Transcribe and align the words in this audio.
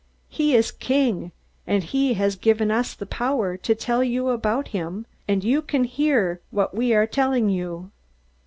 He 0.29 0.55
is 0.55 0.71
King; 0.71 1.31
and 1.67 1.83
he 1.83 2.15
has 2.15 2.35
given 2.35 2.71
us 2.71 2.95
the 2.95 3.05
power 3.05 3.55
to 3.57 3.75
tell 3.75 4.03
you 4.03 4.29
about 4.29 4.69
him, 4.69 5.05
and 5.27 5.43
you 5.43 5.61
can 5.61 5.83
hear 5.83 6.41
what 6.49 6.73
we 6.75 6.91
are 6.95 7.05
telling 7.05 7.49
you. 7.49 7.91